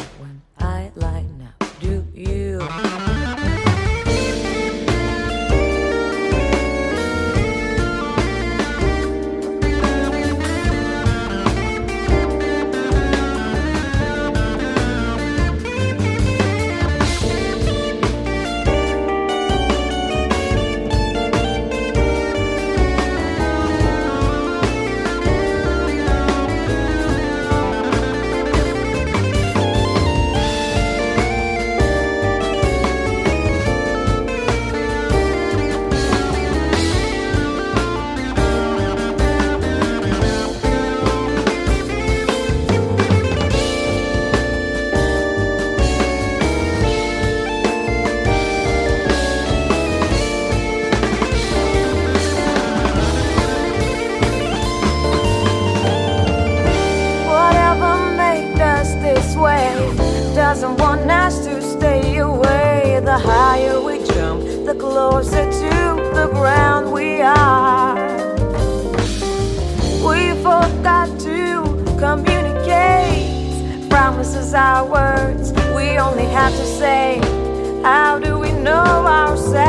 ground 66.30 66.91
we 66.91 67.21
are. 67.21 67.95
We 70.07 70.34
forgot 70.41 71.07
to 71.21 71.63
communicate. 71.99 73.89
Promises 73.89 74.53
are 74.53 74.86
words 74.86 75.51
we 75.75 75.97
only 75.97 76.25
have 76.25 76.53
to 76.53 76.65
say. 76.65 77.19
How 77.84 78.19
do 78.19 78.38
we 78.39 78.51
know 78.51 79.05
ourselves? 79.07 79.67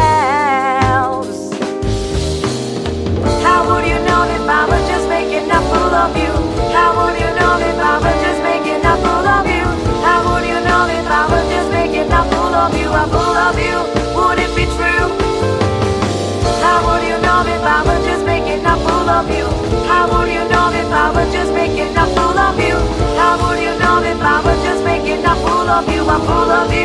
How 3.44 3.60
would 3.68 3.86
you 3.86 3.98
know 4.08 4.22
if 4.36 4.48
I 4.48 4.66
was 4.68 4.88
just 4.88 5.08
making 5.08 5.50
a 5.50 5.60
fool 5.70 5.94
of 6.04 6.16
you? 6.16 6.32
How 6.72 6.90
would 6.98 7.18
you 7.20 7.30
know 7.38 7.58
if 7.58 7.78
I 7.78 7.98
was 7.98 8.16
just 8.22 8.42
making 8.42 8.84
a 8.84 8.96
fool 9.02 9.28
of 9.36 9.46
you? 9.46 9.64
How 10.02 10.18
would 10.28 10.44
you 10.46 10.60
know 10.68 10.86
if 10.88 11.06
I 11.06 11.26
was 11.30 11.48
just 11.50 11.70
making 11.70 12.10
a 12.10 12.22
fool 12.30 12.54
of 12.54 12.74
you? 12.78 12.88
A 12.88 13.06
fool 13.06 13.36
of 13.36 13.58
you? 13.58 13.97
Know 17.44 17.54
if 17.54 17.62
I 17.62 17.82
was 17.82 18.04
just 18.04 18.24
making 18.26 18.64
a 18.66 18.74
fool 18.82 19.08
of 19.08 19.30
you? 19.30 19.46
How 19.86 20.08
would 20.10 20.28
you 20.28 20.42
know 20.48 20.70
if 20.72 20.90
I 20.90 21.10
was 21.14 21.32
just 21.32 21.52
making 21.52 21.96
a 21.96 22.06
fool 22.14 22.38
of 22.38 22.58
you? 22.58 22.74
How 23.18 23.38
would 23.42 23.60
you 23.62 23.78
know 23.78 24.02
if 24.02 24.20
I 24.20 24.40
was 24.42 24.58
just 24.64 24.84
making 24.84 25.24
a 25.24 25.34
fool 25.42 25.68
of 25.68 25.88
you? 25.88 26.02
A 26.02 26.18
fool 26.26 26.50
of 26.50 26.72
you? 26.72 26.77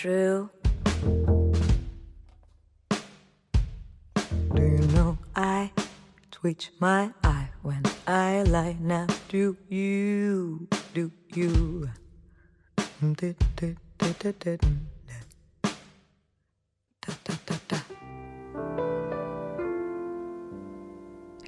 True? 0.00 0.48
Do 4.54 4.62
you 4.62 4.78
know 4.96 5.18
I 5.36 5.72
twitch 6.30 6.70
my 6.80 7.12
eye 7.22 7.50
when 7.60 7.82
I 8.06 8.42
lie 8.44 8.76
now? 8.80 9.08
Do 9.28 9.58
you? 9.68 10.68
Do 10.94 11.12
you? 11.34 11.90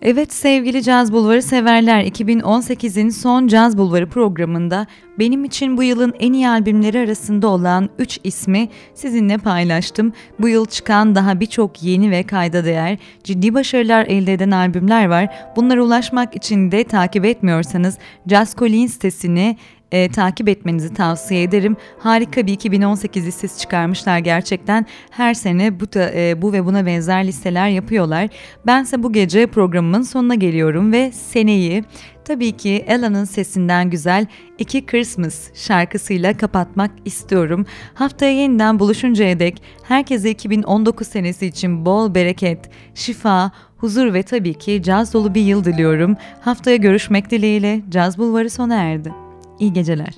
Evet 0.05 0.33
sevgili 0.33 0.83
Caz 0.83 1.13
Bulvarı 1.13 1.43
severler 1.43 2.05
2018'in 2.05 3.09
son 3.09 3.47
Caz 3.47 3.79
Bulvarı 3.79 4.09
programında 4.09 4.87
benim 5.19 5.45
için 5.45 5.77
bu 5.77 5.83
yılın 5.83 6.15
en 6.21 6.33
iyi 6.33 6.49
albümleri 6.49 6.99
arasında 6.99 7.49
olan 7.49 7.89
3 7.99 8.19
ismi 8.25 8.69
sizinle 8.95 9.39
paylaştım. 9.39 10.13
Bu 10.41 10.49
yıl 10.49 10.67
çıkan 10.67 11.15
daha 11.15 11.41
birçok 11.41 11.83
yeni 11.83 12.11
ve 12.11 12.23
kayda 12.23 12.65
değer 12.65 12.99
ciddi 13.25 13.55
başarılar 13.55 14.07
elde 14.07 14.33
eden 14.33 14.51
albümler 14.51 15.07
var. 15.07 15.35
Bunlara 15.57 15.83
ulaşmak 15.83 16.37
için 16.37 16.73
de 16.73 16.85
takip 16.85 17.25
etmiyorsanız 17.25 17.99
Jazz 18.27 18.57
Colin 18.57 18.87
sitesini 18.87 19.57
e, 19.93 20.09
takip 20.09 20.49
etmenizi 20.49 20.95
tavsiye 20.95 21.43
ederim. 21.43 21.77
Harika 21.99 22.47
bir 22.47 22.53
2018 22.53 23.27
listesi 23.27 23.59
çıkarmışlar 23.61 24.19
gerçekten. 24.19 24.87
Her 25.11 25.35
sene 25.35 25.81
bu, 25.81 25.93
da, 25.93 26.11
e, 26.15 26.43
bu 26.43 26.53
ve 26.53 26.67
buna 26.67 26.87
benzer 26.87 27.27
listeler 27.27 27.69
yapıyorlar. 27.69 28.29
Bense 28.67 29.03
bu 29.03 29.13
gece 29.13 29.47
programımın 29.47 30.03
sonuna 30.03 30.35
geliyorum 30.35 30.93
ve 30.93 31.13
seneyi 31.13 31.85
tabii 32.25 32.53
ki 32.53 32.85
Ella'nın 32.87 33.25
sesinden 33.25 33.91
güzel 33.91 34.27
İki 34.59 34.87
Christmas 34.87 35.55
şarkısıyla 35.55 36.37
kapatmak 36.37 36.91
istiyorum. 37.05 37.67
Haftaya 37.95 38.33
yeniden 38.33 38.79
buluşuncaya 38.79 39.39
dek 39.39 39.63
herkese 39.83 40.31
2019 40.31 41.09
senesi 41.09 41.47
için 41.47 41.87
bol 41.87 42.15
bereket, 42.15 42.71
şifa, 42.95 43.51
huzur 43.77 44.15
ve 44.15 44.23
tabii 44.23 44.55
ki 44.55 44.83
caz 44.83 45.15
dolu 45.15 45.35
bir 45.35 45.43
yıl 45.43 45.65
diliyorum. 45.65 46.17
Haftaya 46.41 46.77
görüşmek 46.77 47.31
dileğiyle 47.31 47.81
Caz 47.91 48.19
Bulvarı 48.19 48.51
sona 48.51 48.75
erdi. 48.75 49.22
İyi 49.63 49.73
geceler. 49.73 50.15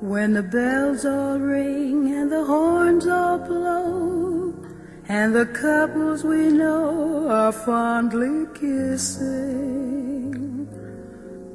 When 0.00 0.34
the 0.34 0.42
bells 0.42 1.04
all 1.04 1.38
ring 1.38 2.12
and 2.18 2.32
the 2.32 2.44
horns 2.44 3.06
all 3.06 3.38
blow 3.38 4.52
And 5.08 5.34
the 5.34 5.46
couples 5.46 6.24
we 6.24 6.50
know 6.60 7.28
are 7.28 7.52
fondly 7.52 8.46
kissing 8.60 10.34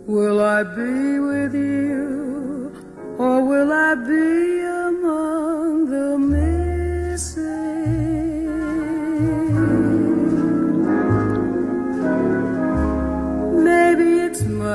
Will 0.07 0.39
I 0.39 0.63
be 0.63 1.19
with 1.19 1.53
you 1.53 2.71
or 3.17 3.43
will 3.49 3.71
I 3.71 3.95
be 3.95 4.61
among 4.89 5.89
the 5.95 6.17
missing? 6.17 7.84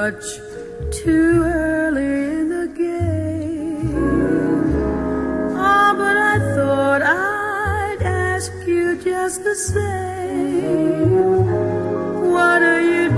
Much 0.00 0.40
too 0.90 1.42
early 1.44 2.14
in 2.38 2.48
the 2.48 2.68
game. 2.68 3.94
Oh, 5.52 5.88
but 6.02 6.16
I 6.16 6.38
thought 6.54 7.02
I'd 7.02 8.00
ask 8.00 8.50
you 8.66 8.96
just 8.96 9.44
the 9.44 9.54
same. 9.54 11.10
What 12.32 12.62
are 12.62 12.80
you 12.80 13.09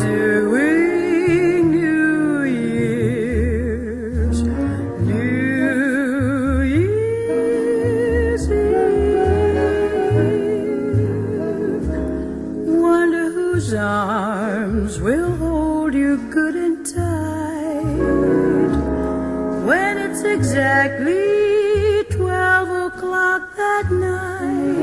exactly 20.34 22.04
twelve 22.10 22.70
o'clock 22.88 23.42
that 23.56 23.86
night, 23.90 24.78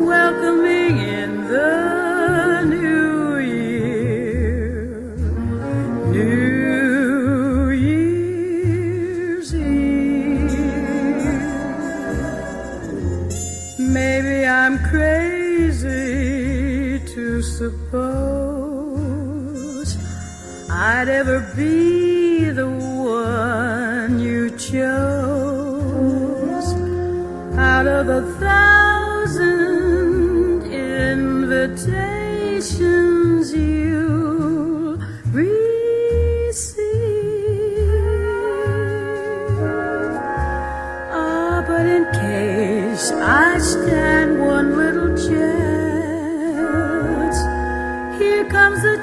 welcoming 0.00 0.98
in 0.98 1.30
the 1.48 2.62
new 2.66 3.38
year, 3.38 5.16
New 6.12 7.70
Year's 7.70 9.54
Eve. 9.54 10.52
Maybe 13.78 14.46
I'm 14.46 14.78
crazy 14.90 15.90
to 17.14 17.42
suppose 17.42 17.90
I'd 20.70 21.08
ever 21.08 21.40
be 21.56 21.89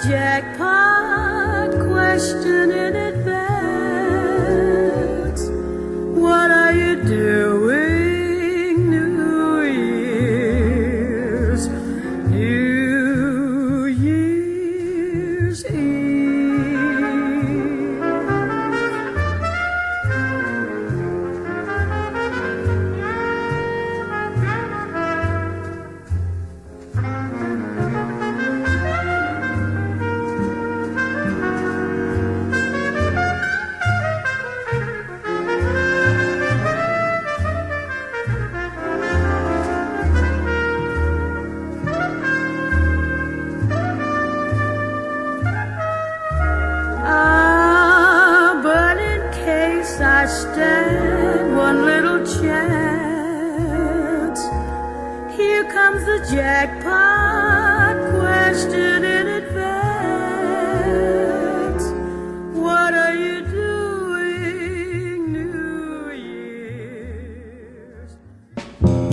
jackpot 0.07 1.71
question 1.85 2.71
in 2.71 2.95
advance. 2.95 3.26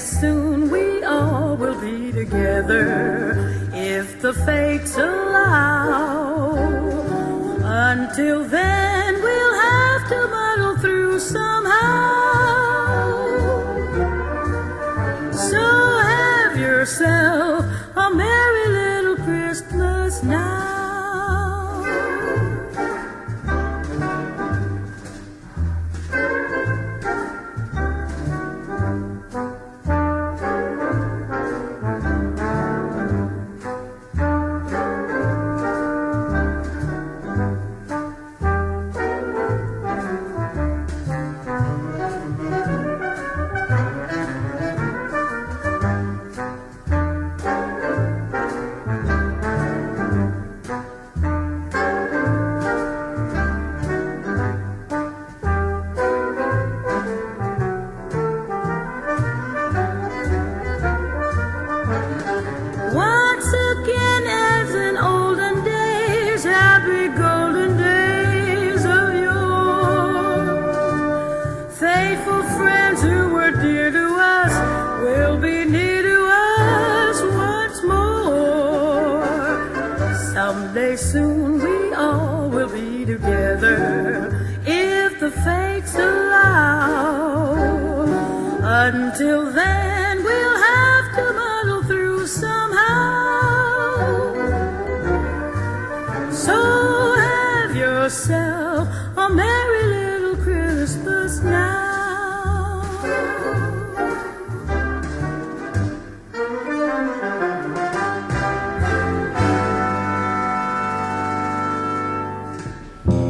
Soon 0.00 0.70
we 0.70 1.04
all 1.04 1.56
will 1.56 1.78
be 1.80 2.10
together 2.12 3.52
if 3.72 4.20
the 4.20 4.32
fates 4.32 4.96
allow. 4.96 6.56
Until 7.62 8.44
then, 8.44 8.79